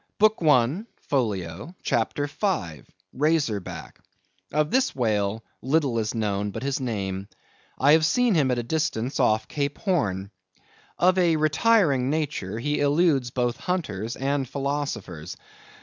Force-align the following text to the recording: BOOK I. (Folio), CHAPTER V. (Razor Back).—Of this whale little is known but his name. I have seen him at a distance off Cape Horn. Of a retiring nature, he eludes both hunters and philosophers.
BOOK 0.17 0.39
I. 0.41 0.83
(Folio), 0.97 1.75
CHAPTER 1.83 2.25
V. 2.25 2.81
(Razor 3.13 3.59
Back).—Of 3.59 4.71
this 4.71 4.95
whale 4.95 5.43
little 5.61 5.99
is 5.99 6.15
known 6.15 6.49
but 6.49 6.63
his 6.63 6.79
name. 6.79 7.27
I 7.77 7.91
have 7.91 8.03
seen 8.03 8.33
him 8.33 8.49
at 8.49 8.57
a 8.57 8.63
distance 8.63 9.19
off 9.19 9.47
Cape 9.47 9.77
Horn. 9.77 10.31
Of 10.97 11.19
a 11.19 11.35
retiring 11.35 12.09
nature, 12.09 12.57
he 12.57 12.79
eludes 12.79 13.29
both 13.29 13.57
hunters 13.57 14.15
and 14.15 14.49
philosophers. 14.49 15.37